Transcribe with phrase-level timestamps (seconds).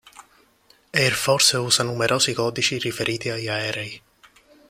[1.03, 4.01] Air Force usa numerosi codici riferiti agli aerei.